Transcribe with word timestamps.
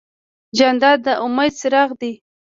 جانداد 0.57 0.99
د 1.05 1.07
امید 1.23 1.53
څراغ 1.59 1.89
دی. 2.01 2.13